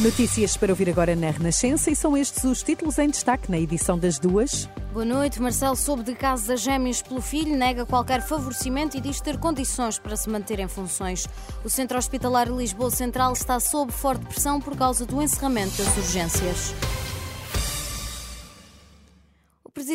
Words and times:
Notícias 0.00 0.56
para 0.56 0.72
ouvir 0.72 0.88
agora 0.88 1.14
na 1.14 1.30
Renascença 1.30 1.90
e 1.90 1.94
são 1.94 2.16
estes 2.16 2.42
os 2.44 2.62
títulos 2.62 2.98
em 2.98 3.10
destaque 3.10 3.50
na 3.50 3.58
edição 3.58 3.98
das 3.98 4.18
duas. 4.18 4.66
Boa 4.94 5.04
noite. 5.04 5.42
Marcelo 5.42 5.76
soube 5.76 6.02
de 6.02 6.14
casos 6.14 6.46
das 6.46 6.62
gêmeas 6.62 7.02
pelo 7.02 7.20
filho, 7.20 7.54
nega 7.54 7.84
qualquer 7.84 8.22
favorecimento 8.22 8.96
e 8.96 9.00
diz 9.00 9.20
ter 9.20 9.36
condições 9.36 9.98
para 9.98 10.16
se 10.16 10.30
manter 10.30 10.58
em 10.58 10.68
funções. 10.68 11.28
O 11.62 11.68
Centro 11.68 11.98
Hospitalar 11.98 12.48
Lisboa 12.48 12.90
Central 12.90 13.34
está 13.34 13.60
sob 13.60 13.92
forte 13.92 14.24
pressão 14.24 14.58
por 14.58 14.74
causa 14.74 15.04
do 15.04 15.20
encerramento 15.20 15.76
das 15.76 15.94
urgências. 15.94 16.74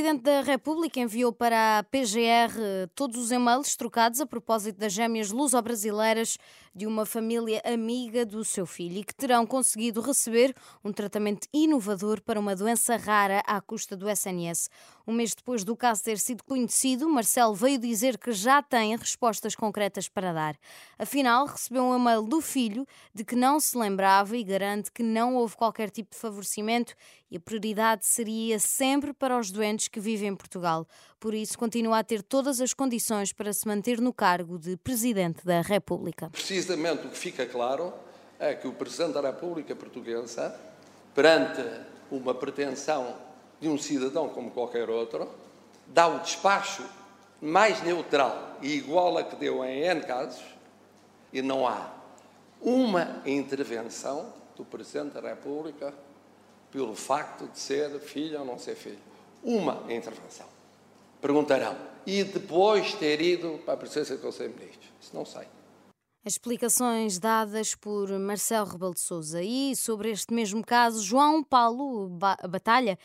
Presidente 0.05 0.23
da 0.23 0.41
República 0.41 0.99
enviou 0.99 1.33
para 1.33 1.79
a 1.79 1.83
PGR 1.83 2.87
todos 2.93 3.17
os 3.17 3.31
e-mails 3.31 3.75
trocados 3.75 4.21
a 4.21 4.25
propósito 4.27 4.77
das 4.77 4.93
gêmeas 4.93 5.31
luso-brasileiras 5.31 6.37
de 6.75 6.85
uma 6.85 7.05
família 7.05 7.61
amiga 7.65 8.25
do 8.25 8.43
seu 8.43 8.65
filho 8.65 8.97
e 8.99 9.03
que 9.03 9.15
terão 9.15 9.47
conseguido 9.47 10.01
receber 10.01 10.53
um 10.83 10.91
tratamento 10.91 11.47
inovador 11.53 12.21
para 12.21 12.39
uma 12.39 12.53
doença 12.53 12.97
rara 12.97 13.41
à 13.47 13.59
custa 13.61 13.95
do 13.95 14.09
SNS. 14.09 14.69
Um 15.07 15.13
mês 15.13 15.33
depois 15.33 15.63
do 15.63 15.75
caso 15.75 16.03
ter 16.03 16.19
sido 16.19 16.43
conhecido, 16.43 17.09
Marcelo 17.09 17.55
veio 17.55 17.79
dizer 17.79 18.17
que 18.17 18.33
já 18.33 18.61
tem 18.61 18.95
respostas 18.97 19.55
concretas 19.55 20.09
para 20.09 20.33
dar. 20.33 20.57
Afinal, 20.99 21.45
recebeu 21.45 21.83
um 21.83 21.95
e-mail 21.95 22.23
do 22.23 22.41
filho 22.41 22.85
de 23.13 23.23
que 23.23 23.35
não 23.35 23.59
se 23.59 23.77
lembrava 23.77 24.35
e 24.35 24.43
garante 24.43 24.91
que 24.91 25.01
não 25.01 25.35
houve 25.35 25.55
qualquer 25.55 25.89
tipo 25.89 26.11
de 26.11 26.19
favorecimento 26.19 26.93
e 27.31 27.37
a 27.37 27.39
prioridade 27.39 28.05
seria 28.05 28.59
sempre 28.59 29.13
para 29.13 29.39
os 29.39 29.49
doentes 29.49 29.87
que 29.95 29.99
vivem 29.99 30.29
em 30.29 30.35
Portugal. 30.35 30.85
Por 31.19 31.33
isso, 31.33 31.57
continua 31.57 31.99
a 31.99 32.03
ter 32.03 32.21
todas 32.21 32.61
as 32.61 32.73
condições 32.73 33.33
para 33.33 33.51
se 33.51 33.67
manter 33.67 33.99
no 33.99 34.13
cargo 34.13 34.59
de 34.59 34.77
Presidente 34.77 35.43
da 35.45 35.61
República 35.61 36.29
precisamente 36.45 37.05
o 37.05 37.09
que 37.09 37.17
fica 37.17 37.45
claro 37.45 37.93
é 38.39 38.53
que 38.53 38.67
o 38.67 38.73
Presidente 38.73 39.13
da 39.13 39.21
República 39.21 39.75
Portuguesa, 39.75 40.53
perante 41.13 41.63
uma 42.11 42.33
pretensão 42.33 43.15
de 43.59 43.67
um 43.67 43.77
cidadão 43.77 44.29
como 44.29 44.51
qualquer 44.51 44.89
outro, 44.89 45.29
dá 45.87 46.07
o 46.07 46.19
despacho 46.19 46.83
mais 47.41 47.81
neutral 47.83 48.57
e 48.61 48.75
igual 48.75 49.17
a 49.17 49.23
que 49.23 49.35
deu 49.35 49.63
em 49.63 49.81
N 49.81 50.01
casos, 50.01 50.43
e 51.31 51.41
não 51.41 51.67
há 51.67 51.91
uma 52.61 53.21
intervenção 53.25 54.33
do 54.55 54.63
Presidente 54.63 55.13
da 55.13 55.29
República 55.29 55.93
pelo 56.71 56.95
facto 56.95 57.47
de 57.47 57.59
ser 57.59 57.99
filho 57.99 58.39
ou 58.39 58.45
não 58.45 58.57
ser 58.57 58.75
filho. 58.75 59.14
Uma 59.45 59.83
intervenção. 59.93 60.47
Perguntarão. 61.21 61.77
E 62.07 62.23
depois 62.23 62.95
ter 62.95 63.21
ido 63.21 63.59
para 63.63 63.75
a 63.75 63.77
presidência 63.77 64.15
do 64.15 64.21
Conselho 64.23 64.51
de 64.53 64.59
Ministros? 64.59 64.91
Isso 64.99 65.15
não 65.15 65.23
sei. 65.23 65.43
As 66.25 66.33
explicações 66.33 67.19
dadas 67.19 67.75
por 67.75 68.09
Marcelo 68.17 68.65
Rebelo 68.65 68.95
de 68.95 69.01
Sousa 69.01 69.43
e 69.43 69.75
sobre 69.75 70.09
este 70.09 70.33
mesmo 70.33 70.65
caso, 70.65 71.05
João 71.05 71.43
Paulo 71.43 72.09
Batalha, 72.49 72.97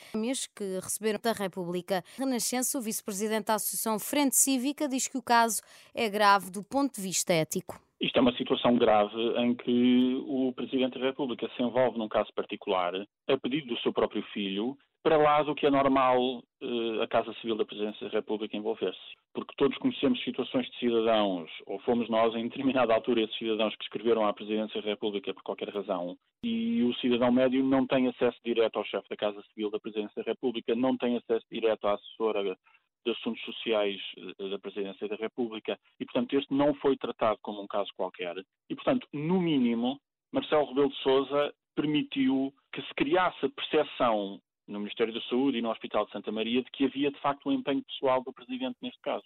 que 0.56 0.64
receberam 0.82 1.20
da 1.22 1.32
República 1.32 2.02
Renascença, 2.16 2.78
o 2.78 2.80
vice-presidente 2.80 3.48
da 3.48 3.56
Associação 3.56 3.98
Frente 3.98 4.36
Cívica, 4.36 4.88
diz 4.88 5.06
que 5.06 5.19
o 5.19 5.22
caso 5.22 5.60
é 5.94 6.08
grave 6.08 6.50
do 6.50 6.62
ponto 6.62 6.94
de 6.94 7.02
vista 7.02 7.34
ético. 7.34 7.78
Isto 8.00 8.19
é 8.19 8.22
uma 8.22 8.34
situação 8.34 8.78
grave 8.78 9.14
em 9.36 9.54
que 9.54 10.25
o 10.27 10.50
Presidente 10.56 10.98
da 10.98 11.04
República 11.04 11.47
se 11.54 11.62
envolve 11.62 11.98
num 11.98 12.08
caso 12.08 12.32
particular, 12.34 12.94
a 13.28 13.36
pedido 13.36 13.75
do 13.75 13.80
seu 13.82 13.92
próprio 13.92 14.22
filho, 14.32 14.78
para 15.02 15.16
lá 15.16 15.42
do 15.42 15.54
que 15.54 15.66
é 15.66 15.70
normal 15.70 16.20
uh, 16.38 17.02
a 17.02 17.08
Casa 17.08 17.32
Civil 17.34 17.56
da 17.56 17.64
Presidência 17.64 18.06
da 18.06 18.12
República 18.12 18.56
envolver-se. 18.56 18.98
Porque 19.32 19.54
todos 19.56 19.78
conhecemos 19.78 20.22
situações 20.22 20.66
de 20.70 20.78
cidadãos, 20.78 21.50
ou 21.66 21.78
fomos 21.80 22.08
nós 22.08 22.34
em 22.34 22.48
determinada 22.48 22.92
altura 22.92 23.22
esses 23.22 23.36
cidadãos 23.38 23.75
que 23.76 23.84
escreveram 23.84 24.26
à 24.26 24.32
Presidência 24.32 24.80
da 24.82 24.88
República 24.88 25.32
por 25.32 25.42
qualquer 25.42 25.70
razão, 25.70 26.16
e 26.44 26.82
o 26.82 26.94
cidadão 26.94 27.32
médio 27.32 27.62
não 27.64 27.86
tem 27.86 28.08
acesso 28.08 28.38
direto 28.44 28.76
ao 28.76 28.84
chefe 28.84 29.08
da 29.08 29.16
Casa 29.16 29.42
Civil 29.48 29.70
da 29.70 29.80
Presidência 29.80 30.22
da 30.22 30.30
República, 30.30 30.75
não 30.75 30.97
tem 30.97 31.16
acesso 31.16 31.46
direto 31.50 31.86
à 31.86 31.94
assessora 31.94 32.56
de 33.04 33.12
Assuntos 33.12 33.42
Sociais 33.44 33.98
eh, 34.19 34.48
da 34.48 34.58
Presidência 34.58 35.08
da 35.08 35.16
República, 35.16 35.78
e 35.98 36.04
portanto 36.04 36.36
este 36.36 36.52
não 36.52 36.75
foi 36.75 36.96
tratado 36.96 37.38
como 37.42 37.62
um 37.62 37.66
caso 37.66 37.91
qualquer. 37.96 38.34
E 38.69 38.75
portanto, 38.75 39.06
no 39.12 39.41
mínimo, 39.41 39.98
Marcelo 40.32 40.66
Rebelo 40.66 40.91
de 40.91 40.96
Sousa 40.96 41.54
permitiu 41.75 42.52
que 42.72 42.82
se 42.82 42.94
criasse 42.94 43.46
a 43.46 43.48
percepção 43.48 44.38
no 44.70 44.78
Ministério 44.78 45.12
da 45.12 45.20
Saúde 45.22 45.58
e 45.58 45.62
no 45.62 45.70
Hospital 45.70 46.06
de 46.06 46.12
Santa 46.12 46.31
Maria 46.31 46.62
de 46.62 46.70
que 46.70 46.84
havia 46.84 47.10
de 47.10 47.20
facto 47.20 47.48
um 47.48 47.53
empenho 47.53 47.82
pessoal 47.82 48.22
do 48.22 48.32
Presidente 48.32 48.76
neste 48.81 49.00
caso. 49.00 49.25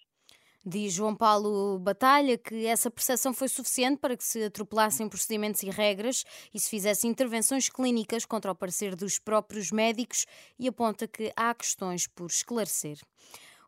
Diz 0.67 0.93
João 0.93 1.15
Paulo 1.15 1.77
Batalha 1.77 2.39
que 2.39 2.65
essa 2.65 2.89
percepção 2.89 3.31
foi 3.31 3.47
suficiente 3.47 3.99
para 3.99 4.17
que 4.17 4.23
se 4.23 4.45
atropelassem 4.45 5.07
procedimentos 5.07 5.61
e 5.61 5.69
regras 5.69 6.25
e 6.51 6.59
se 6.59 6.67
fizessem 6.71 7.11
intervenções 7.11 7.69
clínicas 7.69 8.25
contra 8.25 8.51
o 8.51 8.55
parecer 8.55 8.95
dos 8.95 9.19
próprios 9.19 9.71
médicos 9.71 10.25
e 10.57 10.67
aponta 10.67 11.07
que 11.07 11.31
há 11.35 11.53
questões 11.53 12.07
por 12.07 12.25
esclarecer. 12.25 12.97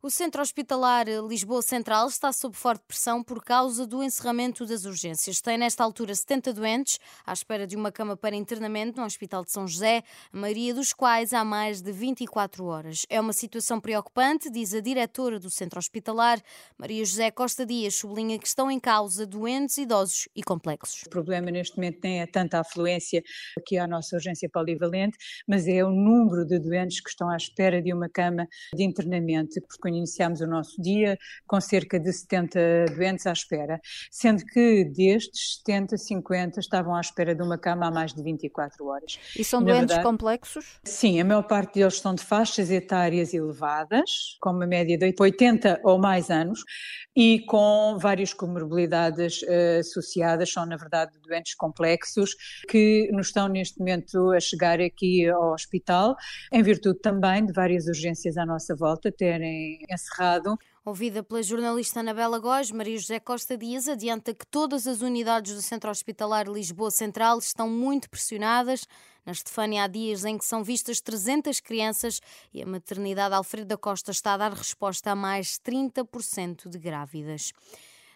O 0.08 0.10
Centro 0.10 0.42
Hospitalar 0.42 1.06
Lisboa 1.28 1.62
Central 1.62 2.08
está 2.08 2.32
sob 2.32 2.56
forte 2.56 2.82
pressão 2.88 3.22
por 3.22 3.44
causa 3.44 3.86
do 3.86 4.02
encerramento 4.02 4.66
das 4.66 4.86
urgências. 4.86 5.42
Tem 5.42 5.58
nesta 5.58 5.84
altura 5.84 6.16
70 6.16 6.54
doentes 6.54 6.98
à 7.26 7.34
espera 7.34 7.68
de 7.68 7.76
uma 7.76 7.92
cama 7.92 8.16
para 8.16 8.34
internamento 8.34 9.02
no 9.02 9.06
Hospital 9.06 9.44
de 9.44 9.52
São 9.52 9.68
José, 9.68 10.04
a 10.32 10.38
maioria 10.38 10.74
dos 10.74 10.94
quais 10.94 11.34
há 11.34 11.44
mais 11.44 11.82
de 11.82 11.92
24 11.92 12.64
horas. 12.64 13.06
É 13.10 13.20
uma 13.20 13.34
situação 13.34 13.82
preocupante, 13.82 14.50
diz 14.50 14.74
a 14.74 14.80
diretora 14.80 15.42
do 15.42 15.50
Centro 15.50 15.78
Hospitalar, 15.78 16.42
Maria 16.78 17.04
José 17.04 17.30
Costa 17.30 17.66
Dias, 17.66 17.96
sublinha 17.96 18.40
que 18.40 18.48
estão 18.48 18.72
em 18.72 18.80
causa 18.80 19.26
doentes, 19.26 19.78
idosos 19.78 20.30
e 20.34 20.42
complexos. 20.42 21.02
O 21.06 21.10
problema 21.10 21.52
neste 21.52 21.76
momento 21.76 22.00
nem 22.02 22.22
é 22.22 22.26
tanta 22.26 22.62
afluência 22.62 23.22
aqui 23.58 23.78
à 23.78 23.86
nossa 23.86 24.16
urgência 24.16 24.50
polivalente, 24.50 25.18
mas 25.46 25.68
é 25.68 25.84
o 25.84 25.92
número 25.92 26.46
de 26.46 26.58
doentes 26.60 27.02
que 27.02 27.10
estão 27.10 27.30
à 27.30 27.36
espera 27.36 27.82
de 27.82 27.94
uma 27.94 28.08
cama 28.08 28.48
de 28.74 28.86
internamento, 28.86 29.60
porque 29.68 29.97
iniciámos 29.98 30.42
o 30.42 30.48
nosso 30.48 30.82
dia 30.82 31.18
com 31.46 31.60
cerca 31.60 32.00
de 32.00 32.12
70 32.12 32.86
doentes 32.96 33.26
à 33.28 33.32
espera, 33.32 33.80
sendo 34.12 34.46
que 34.46 34.86
destes 34.86 35.58
70, 35.66 35.98
50 35.98 36.60
estavam 36.60 36.96
à 36.96 37.02
espera 37.02 37.36
de 37.36 37.42
uma 37.42 37.58
cama 37.58 37.88
há 37.88 37.92
mais 37.92 38.14
de 38.14 38.22
24 38.22 38.86
horas. 38.86 39.20
E 39.36 39.44
são 39.44 39.60
Na 39.60 39.68
doentes 39.68 39.96
verdade, 39.96 40.04
complexos? 40.04 40.80
Sim, 40.84 41.20
a 41.20 41.26
maior 41.26 41.44
parte 41.44 41.76
deles 41.76 42.00
são 42.00 42.14
de 42.14 42.24
faixas 42.24 42.70
etárias 42.70 43.34
elevadas, 43.34 44.38
com 44.42 44.52
uma 44.52 44.68
média 44.68 44.98
de 44.98 45.16
80 45.20 45.82
ou 45.84 45.98
mais 45.98 46.30
anos, 46.30 46.64
e 47.16 47.40
com 47.48 47.98
várias 48.00 48.34
comorbilidades 48.34 49.42
uh, 49.42 49.80
associadas, 49.80 50.52
são 50.52 50.66
na 50.66 50.78
verdade 50.78 51.18
doentes 51.20 51.56
complexos 51.56 52.36
que 52.70 53.10
nos 53.12 53.28
estão 53.28 53.48
neste 53.48 53.80
momento 53.80 54.32
a 54.32 54.40
chegar 54.40 54.80
aqui 54.80 55.28
ao 55.28 55.54
hospital, 55.54 56.16
em 56.52 56.62
virtude 56.62 57.00
também 57.00 57.46
de 57.46 57.54
várias 57.54 57.88
urgências 57.88 58.38
à 58.38 58.46
nossa 58.46 58.76
volta 58.76 59.12
terem 59.12 59.77
encerrado. 59.90 60.58
Ouvida 60.84 61.22
pela 61.22 61.44
jornalista 61.44 62.00
Anabela 62.00 62.40
Góes, 62.40 62.72
Maria 62.72 62.98
José 62.98 63.20
Costa 63.20 63.58
Dias 63.58 63.90
adianta 63.90 64.34
que 64.34 64.46
todas 64.48 64.88
as 64.88 65.02
unidades 65.02 65.54
do 65.54 65.62
Centro 65.62 65.90
Hospitalar 65.90 66.48
Lisboa 66.48 66.90
Central 66.90 67.40
estão 67.40 67.70
muito 67.70 68.10
pressionadas. 68.10 68.88
Na 69.26 69.34
Estefânia 69.34 69.84
há 69.84 69.88
dias 69.88 70.24
em 70.24 70.38
que 70.38 70.46
são 70.46 70.64
vistas 70.64 71.02
300 71.02 71.60
crianças 71.60 72.22
e 72.54 72.64
a 72.64 72.66
maternidade 72.66 73.36
Alfredo 73.36 73.68
da 73.68 73.78
Costa 73.78 74.12
está 74.12 74.36
a 74.36 74.38
dar 74.38 74.54
resposta 74.54 75.12
a 75.12 75.16
mais 75.16 75.60
30% 75.60 76.70
de 76.70 76.80
grávidas. 76.80 77.52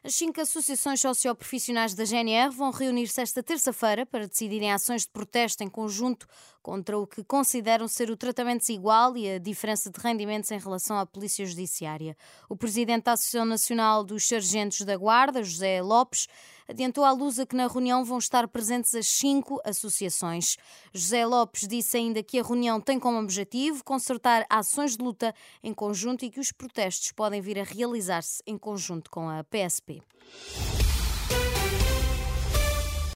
As 0.03 0.15
cinco 0.15 0.41
associações 0.41 0.99
socioprofissionais 0.99 1.93
da 1.93 2.03
GNR 2.03 2.49
vão 2.49 2.71
reunir-se 2.71 3.21
esta 3.21 3.43
terça-feira 3.43 4.03
para 4.03 4.27
decidirem 4.27 4.71
ações 4.71 5.03
de 5.03 5.09
protesto 5.09 5.63
em 5.63 5.69
conjunto 5.69 6.27
contra 6.59 6.97
o 6.97 7.05
que 7.05 7.23
consideram 7.23 7.87
ser 7.87 8.09
o 8.09 8.17
tratamento 8.17 8.61
desigual 8.61 9.15
e 9.15 9.29
a 9.29 9.37
diferença 9.37 9.91
de 9.91 9.99
rendimentos 9.99 10.49
em 10.49 10.57
relação 10.57 10.97
à 10.97 11.05
Polícia 11.05 11.45
Judiciária. 11.45 12.17
O 12.49 12.55
presidente 12.55 13.03
da 13.03 13.11
Associação 13.11 13.45
Nacional 13.45 14.03
dos 14.03 14.27
Sargentos 14.27 14.81
da 14.81 14.97
Guarda, 14.97 15.43
José 15.43 15.83
Lopes, 15.83 16.27
adiantou 16.71 17.03
à 17.03 17.11
Lusa 17.11 17.45
que 17.45 17.55
na 17.55 17.67
reunião 17.67 18.03
vão 18.03 18.17
estar 18.17 18.47
presentes 18.47 18.95
as 18.95 19.07
cinco 19.07 19.61
associações. 19.63 20.57
José 20.93 21.25
Lopes 21.25 21.67
disse 21.67 21.97
ainda 21.97 22.23
que 22.23 22.39
a 22.39 22.43
reunião 22.43 22.81
tem 22.81 22.99
como 22.99 23.19
objetivo 23.19 23.83
consertar 23.83 24.45
ações 24.49 24.97
de 24.97 25.03
luta 25.03 25.35
em 25.63 25.73
conjunto 25.73 26.25
e 26.25 26.29
que 26.29 26.39
os 26.39 26.51
protestos 26.51 27.11
podem 27.11 27.41
vir 27.41 27.59
a 27.59 27.63
realizar-se 27.63 28.41
em 28.47 28.57
conjunto 28.57 29.11
com 29.11 29.29
a 29.29 29.43
PSP. 29.43 30.01